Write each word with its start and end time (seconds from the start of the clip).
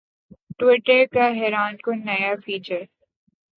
Twitter 0.57 0.99
کا 1.13 1.25
حیران 1.37 1.73
کن 1.83 1.97
نیا 2.05 2.33
فیچر 2.45 2.81